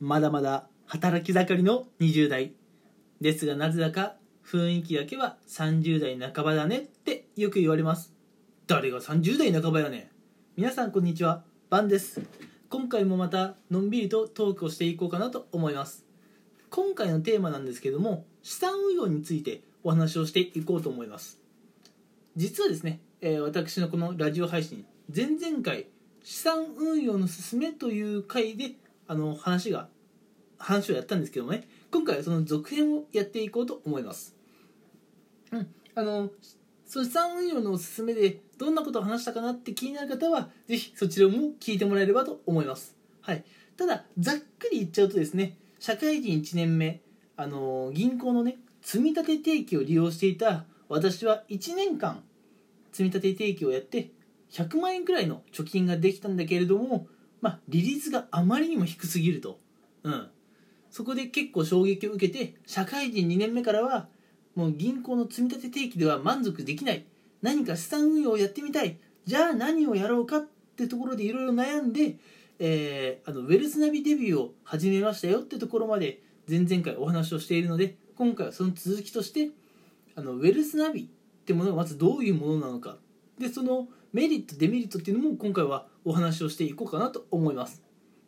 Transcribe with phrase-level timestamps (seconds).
[0.00, 2.52] まだまだ働き盛りの20代
[3.20, 4.14] ですがなぜだか
[4.46, 8.14] 雰囲気だけは30代半ばだねってよく言われます。
[8.68, 10.08] 誰が30代半ばやね
[10.56, 12.22] 皆さんこんにちはバンです。
[12.70, 16.06] 今回もまたのんびりとトークをしていこうかなと思います。
[16.70, 21.40] 今回のテーマなんですけども資産運用についてお話をしていこうと思います。
[22.36, 25.86] 実はですね、えー私のこのラジオ配信前々回
[26.22, 28.76] 資産運用のすすめという回で
[29.08, 29.88] あの話が
[30.58, 31.66] 話をやったんですけどもね。
[31.90, 34.36] 今回はその続編をやっていこうと思います。
[35.50, 35.74] うん。
[35.94, 36.30] あの
[36.86, 42.96] その資産運用のおすすめでどんなことを話したかなって気になる方はぜひそちらも聞いてもらえればと思います。
[43.22, 43.44] はい。
[43.76, 47.00] ただざっくり言っちゃうとですね社会人1年目
[47.36, 52.22] あの銀行のね積立定期を利用していた私は1年間
[52.92, 54.10] 積立定期をやって
[54.50, 57.06] 100万円くらいの貯金ができたんだけれども、
[57.40, 59.58] まあ、利率があまりにも低すぎると、
[60.02, 60.28] うん、
[60.90, 64.08] そこで結構衝撃を受けて社会人2年目からは
[64.54, 67.04] もう銀行の積み立て定期では満足できない。
[67.42, 68.98] 何か資産運用をやってみたい。
[69.24, 72.16] じゃあ何をやろうかってところでいろいろ悩んで、
[72.58, 79.50] えーあのウェルスナビデビューを始めましたよってところまで前々回お話をしているので今回はその続きとして
[80.16, 82.96] あのウェルスナビってものがまずどういうものなのか。
[83.38, 87.82] でそのメリットデメリットっていうのも今回はお話をしていこうかなと思います。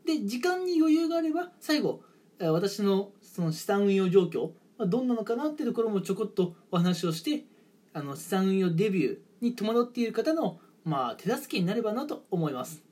[0.05, 2.03] で時間に余裕があれば最後
[2.39, 7.45] 私のその資産運用状況どんなのかなっていうところもちょこっとお話をして
[7.93, 12.83] あの資産運用デビューに戸惑っている方の、まあ、手助けになればなと思います。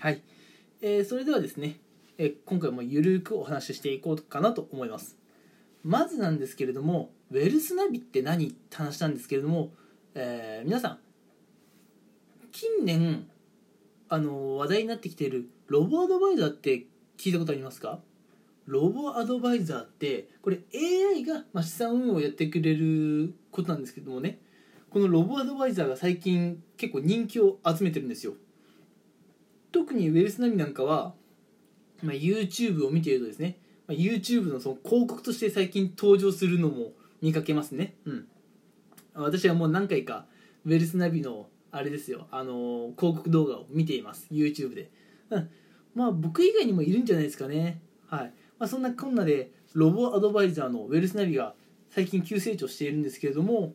[0.00, 0.22] はい、
[0.80, 1.78] えーそれではですね、
[2.18, 5.16] えー今回もゆるくお話ししていこうかなと思います。
[5.82, 9.72] まずなんですけれどもウェルスナビって何って話なんですけれども、
[10.14, 10.98] えー皆さん
[12.52, 13.26] 近年
[14.14, 16.86] あの話題になってきているロボアドバイザーって
[17.18, 18.00] 聞いたことありますか？
[18.66, 24.38] ロボアドバイザーってこれ AI がま資産運用をやってくれることなんですけどもね。
[24.90, 28.34] このロボアドバイザーが最近結構人気を集めてるんですよ。
[29.72, 31.14] 特にウェルスナビなんかは、
[32.00, 33.58] ま、YouTube を見ているとですね、
[33.88, 37.96] ま、YouTube のその広告として最近登場するのも見かけますね。
[38.04, 38.28] うん。
[39.14, 40.26] 私はもう何回か
[40.64, 42.28] ウェルスナビのあれですよ。
[42.30, 44.28] あの広告動画を見ています。
[44.30, 44.90] YouTube で、
[45.30, 45.50] うん、
[45.94, 47.80] まあ僕以外にもいるんじゃないですかね。
[48.06, 51.54] はい、まあ、そんなこんなでロボアドバイザーのウェルスナビが
[51.90, 53.74] 最近急成長しているんですけれども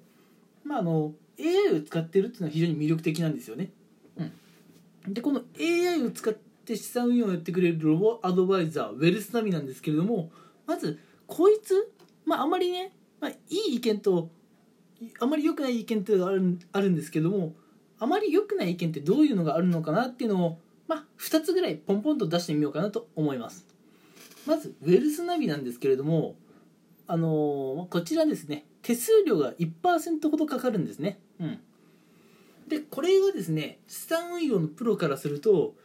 [0.63, 3.71] まああの AI を使ってるっていうのは非常に魅力的なんですよね、
[4.17, 10.31] うん、でこの AI を使って資産運用をやってくれるロボアドバイザーウェルスナビなんですけれども
[10.65, 11.91] まずこいつ
[12.25, 14.29] まああまりね、まあ、いい意見と
[15.19, 17.53] あまり良くない意見っていうのがあるあるんですけども
[17.99, 23.65] あまり良くない意見ってどういうのがあるのかなっていうのを、まあ、2つぐらいポンポンと出してみようかなと思います。
[24.45, 26.35] まずウェルスナビなんですけれども
[27.07, 31.19] あのーこちらですね手数料が1%ほどかかるんですね。
[31.39, 31.59] うん。
[32.67, 35.75] でこれがですね資産運用のプロからすると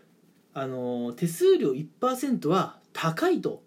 [0.52, 3.62] あのー手数料1%は高いと、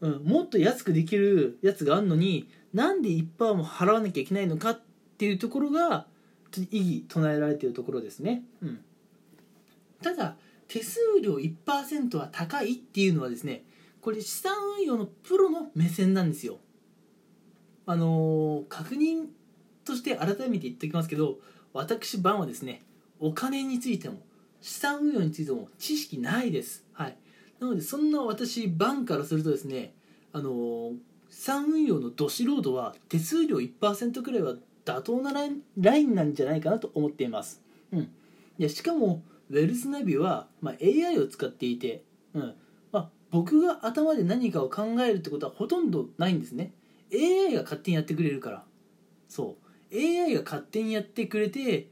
[0.00, 4.80] うん、もっと安くできるやつがあるのになんで1%も払わなきゃいけないのかっ
[5.18, 6.06] ていうところが
[6.70, 8.80] 異議唱えられているところですね、うん、
[10.02, 10.36] ただ
[10.68, 13.64] 手数料1%は高いっていうのはですね
[14.00, 16.58] これ資産運用のプロの目線なんですよ。
[17.86, 19.26] あのー確認
[19.84, 21.38] として改めて言っておきますけど
[21.72, 22.82] 私バンはですね
[23.18, 24.18] お金についても
[24.60, 26.84] 資産運用についても知識ないです。
[26.92, 27.16] はい。
[27.58, 29.92] なのでそんな私バンからするとですね
[30.32, 30.96] あのー
[31.30, 34.54] 資産運用のど素人は手数料1%くらいは
[34.84, 37.60] 妥当なラインラインなんじゃないかなと思っています、
[37.92, 38.08] うん、い
[38.58, 42.04] やしかもウェルスナビは、まあ、AI を使っていて、
[42.34, 42.54] うん。
[42.92, 46.72] まあ、僕が頭で何かを考えるってことはほとんどないんですね。
[47.12, 48.62] AI が勝手にやってくれるから。
[49.28, 49.70] そう。
[49.92, 51.88] AI が勝手にやってくれて、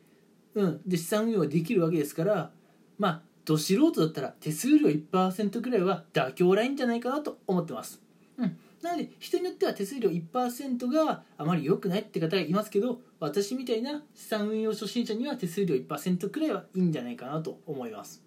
[0.55, 2.51] うん、で資産運用ができるわけですから
[2.99, 8.01] まあど素人だったら手数料1%くらいは妥協ラインじゃないかなと思ってます、
[8.37, 18.23] うん、なので人によっては手数料1%があまり良くないって方がいますけど私みたいな資産運用初心者には手数料1%くらいはいいんじゃないかなと思います。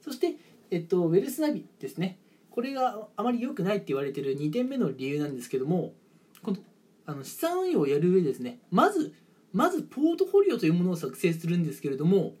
[0.00, 0.36] そして、
[0.70, 2.18] えっと、ウェルスナビですね。
[2.50, 5.92] これがあまり良くないって言われてる2点目の理由なんですけども
[6.42, 6.56] この
[7.06, 9.14] あの資産運用をやる上ですねまず
[9.52, 12.34] まずポートフォリオというものを作成するんですけれども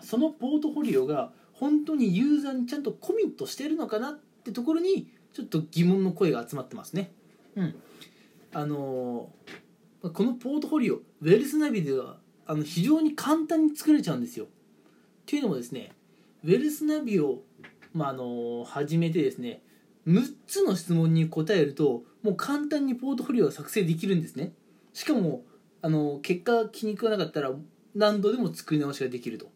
[0.00, 7.12] そのポートフォリオが本当にユーザーにちゃんとコミットしてるのかなってところにちょっと疑問の声が集まってますね。
[7.56, 7.74] うん、
[8.52, 9.64] あのー
[10.12, 14.44] このポートフォリオウェルスナビではあの非常に簡単に作れちゃうんですよ。
[14.44, 14.48] っ
[15.24, 15.92] ていうのもですね
[16.44, 17.40] ウェルスナビを
[17.94, 19.62] まあ、あの始めてですね
[20.06, 24.52] 6つの質問に答えるともう簡単にポートフォリオが作成できるんですね。
[24.92, 25.44] しかも
[25.80, 27.52] あの結果が気に食わなかったら
[27.94, 29.50] 何度でも作り直しができると。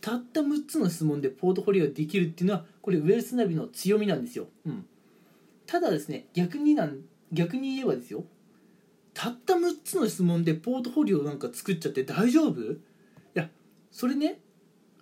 [0.00, 4.86] たった6つの質問でポートフォリオができるっていうのはこれウェルスナビの強みなんですよ、うん、
[5.70, 6.98] ただですね逆になん
[7.30, 8.24] 逆に言えばですよ。
[9.14, 12.60] たった6つの質問でポートフォリオなんか作っちゃって大丈夫？
[12.60, 12.76] い
[13.34, 13.48] や
[13.92, 14.40] それね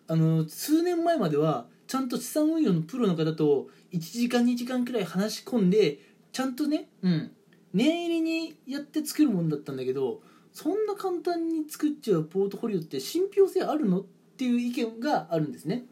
[0.09, 6.00] あの数年前まではちゃんと資産運用のプロの方と1時間2時間くらい話し込んで
[6.32, 7.32] ちゃんとねうん
[7.73, 10.20] 念入りにやって作るもんだったんだけど
[10.53, 14.00] そんな簡単に作っちゃうポートフォリオって信憑性あるの？
[14.00, 14.05] っ
[14.37, 15.87] ていう意見があるんですね。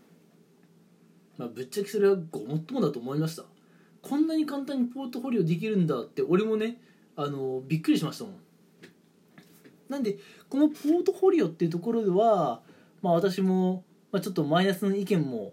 [1.38, 3.44] まあぶっちゃけそれはごもっともだと思いました。
[4.08, 6.76] こんなに簡単にポートフォリオできるんだって俺もね
[7.16, 8.34] あのびっくりしましたもん。
[9.88, 10.18] なんで
[10.48, 12.60] このポートフォリオっていうところでは
[13.02, 13.82] まあ私も、
[14.12, 15.52] まあ、ちょっとマイナスの意見も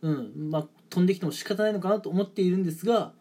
[0.00, 3.12] うんまあ飛んできても仕方ないのかなと思っているんですが、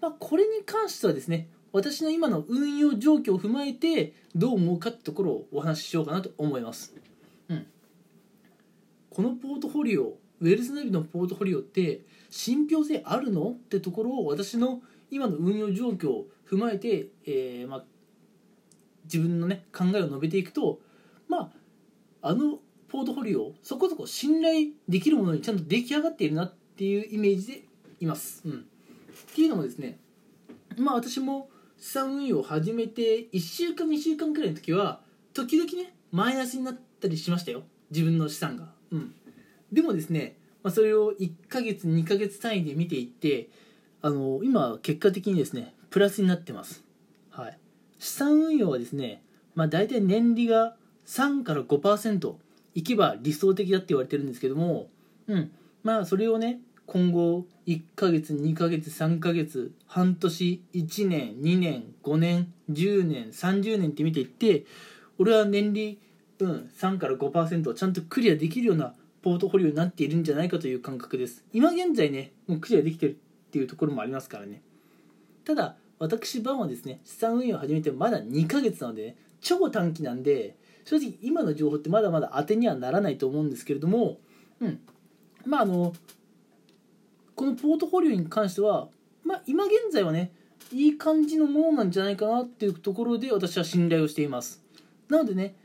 [0.00, 6.94] まあ、これに関してはですね私の今の運用状況を踏まえてどう思うかってところをお話ししようかなと思います、
[7.48, 7.66] うん、
[9.10, 17.84] このポートフォリオウェルスナビのポートフォリオって信憑性あるのってところを私の今の運用状況を踏まえて、えーまあ、
[19.04, 20.80] 自分のね考えを述べていくと
[21.28, 21.52] ま
[22.22, 27.62] ああのポートフォリオそこそこ信頼できるものにちゃんと出来上がっているなっていうイメージで
[28.00, 28.42] います。
[28.44, 28.54] うん、っ
[29.34, 29.98] ていうのもですね
[30.76, 31.48] まあ私も
[31.78, 35.00] 資産運用を始めて1週間2週間くらいの時は
[35.34, 38.72] 時々ねマイナスになったりしましたよ自分の資産が。
[38.90, 39.14] うん、
[39.72, 43.48] でもですね、まあ、それを1ヶ月2ヶ月単位で見ていって
[44.02, 46.84] あの今結果的にですねプラスになってます。
[47.30, 47.58] はい、
[47.98, 49.22] 資産運用はですね、
[49.54, 50.76] まあ、大体年利が
[51.06, 52.34] 3から5%
[52.74, 54.88] いけば理想的だって言われてるんですけども、
[55.28, 55.50] うん、
[55.82, 64.64] まあそれをね今後1ヶ月2ヶ月3ヶ月半年1年2年5年10年30年って見ていって
[65.18, 65.98] 俺は年利、
[66.38, 68.94] うん、3から5%をちゃんとクリアできるような
[69.26, 71.44] ポートフォリオになっているんじゃないかという感覚です。
[71.52, 74.62] 今現在ねもうクリアできてるっていうところもありますからね。
[75.44, 84.18] ただ私バンはですね資産運用を始めてまだ2ヶ月なので、ね、超短期なんで正直今の情報ってまだまだ当てにはならないと思うんですけれども
[84.60, 84.78] うん。
[85.44, 85.92] まああの
[87.34, 88.86] このポートフォリオに関しては
[89.24, 90.30] まあ今現在はね
[90.72, 94.62] いい感じのものなんじゃないかなっていうところで私は信頼をしています。
[95.08, 95.56] なのでね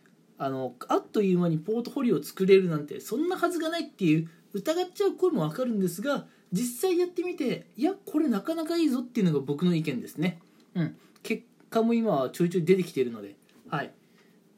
[0.43, 10.39] あのあっという間にポートフォリオを作れるなんてそんなはずがないっていう疑っちゃう声もわかるんですが実際やってみていやこれなかなかいいぞっていうのが僕の意見ですね。
[10.73, 10.97] うん。
[11.21, 13.35] 結果も今はちょいちょい出てきてるので。
[13.69, 13.85] はい。
[13.85, 13.89] っ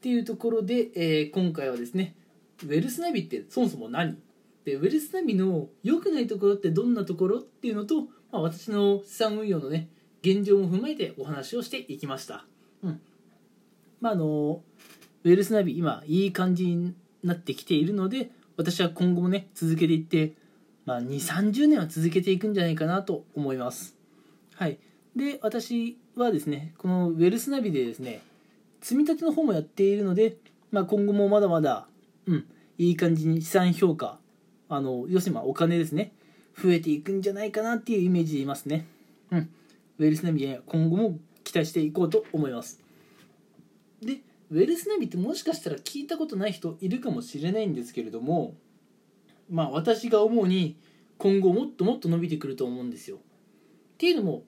[0.00, 2.16] ていうところで、えー、今回はですね
[2.62, 4.16] ウェルスナビってそもそも何？
[4.64, 9.88] でウェルスナビの良くないところってどんなところっていうのと、まあ、私の資産運用のね
[10.22, 12.46] 現状も踏まえてお話をしていきました。
[12.82, 13.00] うん。
[14.00, 14.62] まああの
[15.24, 20.34] ウェルスナビ今いい感じになってきているので私は今後もね続けていって
[20.86, 23.96] まあ、2 3 0年は続けていくんじゃないかなと思います。
[24.54, 24.78] はい。
[25.16, 28.20] で私はですねこのウェルスナビでですね
[28.80, 30.36] 積み立ての方もやっているので、
[30.72, 31.86] まあ、今後もまだまだ
[32.26, 32.46] うん
[32.78, 34.18] いい感じに資産評価
[34.68, 36.12] あの要するにまあお金ですね
[36.60, 38.86] 増えていくんじゃないかなっていうイメージでいますね。
[39.30, 39.50] うん。
[39.98, 42.83] ウェルスナビは今後も期待していこうと思います。
[44.50, 48.54] ウェルスナビってもしかしたら聞いたことない人いるかもしれないんですけれども
[49.50, 50.76] まあ私が思うに
[51.18, 53.16] 今後もっともっと伸びてくると思うんですよ。
[53.16, 53.20] っ
[53.98, 54.44] ていうのも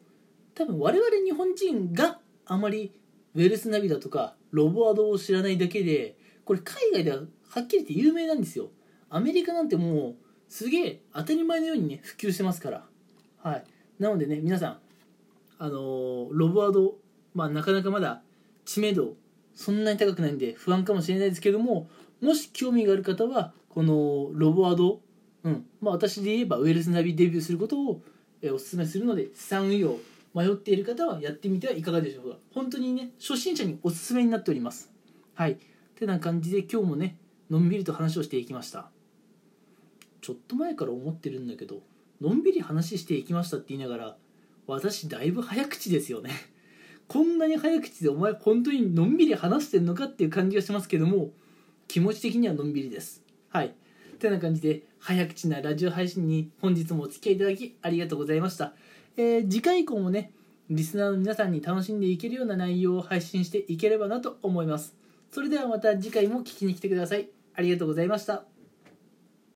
[0.55, 2.93] 多分我々日本人があまり
[3.35, 8.71] ウェルスナビだとかロボアドを知らないだけでこれ海外でははっきり言って有名なんですよ。
[9.09, 10.17] アメリカなんてもう
[10.49, 12.85] すげえ当たり前のようにね普及してますから。
[13.43, 13.65] はい。
[13.99, 14.79] なのでね皆さん
[15.59, 16.97] あのー、ロボアド
[17.35, 18.23] まあなかなかまだ
[18.65, 19.15] 知名度
[19.57, 21.89] そんなに高くないんで不安かもしれないですけども
[22.21, 25.01] もし興味がある方はこのロボアド、
[25.43, 28.03] うんまあ、私で言えばウェルスナビデビューすることを
[28.45, 29.97] お勧めするので資産運用
[30.35, 32.37] 迷っている方はやってみてはいかがでしょうか。
[32.53, 34.93] 本当にね初心者におすすめになっております。
[35.35, 35.59] はい。
[35.99, 37.17] てな感じで今日もね
[37.49, 38.91] のんびりと話をしていきました。
[40.21, 41.81] ちょっと前から思ってるんだけど
[42.21, 44.17] のんびり話していきましたって言いながら
[44.67, 46.31] 私だいぶ早口ですよね。
[47.09, 51.31] こんなに早口でお前本当にのんびり話してんのかっていう感じがしますけども
[51.89, 53.23] 気持ち的にはのんびりです。
[53.51, 53.75] はい。
[54.19, 58.73] てな感じで早口なラジオ配信に本日もお付き合いいただきありがとうございました、
[59.17, 60.33] えー、次回以降もね
[60.69, 64.97] リスナーの皆さんに楽しんでいけるような内容を配信していければなと思います。
[65.31, 67.29] それではまた次回も聞きに来てください。
[67.55, 68.56] ありがとうございました。